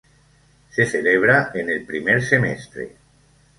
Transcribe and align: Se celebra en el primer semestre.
Se 0.71 0.87
celebra 0.87 1.51
en 1.53 1.69
el 1.69 1.85
primer 1.85 2.23
semestre. 2.23 2.95